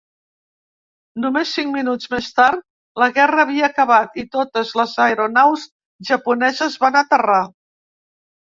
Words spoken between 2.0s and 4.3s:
més tard, la guerra havia acabat i